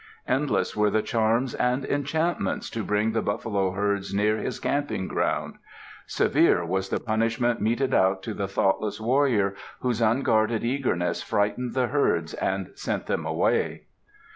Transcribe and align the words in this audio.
Endless 0.27 0.75
were 0.75 0.89
the 0.89 1.03
charms 1.03 1.53
and 1.53 1.85
enchantments 1.85 2.71
to 2.71 2.83
bring 2.83 3.11
the 3.11 3.21
buffalo 3.21 3.69
herds 3.69 4.15
near 4.15 4.37
his 4.37 4.59
camping 4.59 5.07
ground. 5.07 5.57
Severe 6.07 6.65
was 6.65 6.89
the 6.89 6.99
punishment 6.99 7.61
meted 7.61 7.93
out 7.93 8.23
to 8.23 8.33
the 8.33 8.47
thoughtless 8.47 8.99
warrior 8.99 9.53
whose 9.81 10.01
unguarded 10.01 10.63
eagerness 10.63 11.21
frightened 11.21 11.75
the 11.75 11.89
herds 11.89 12.33
and 12.33 12.71
sent 12.73 13.05
them 13.05 13.27
away. 13.27 13.83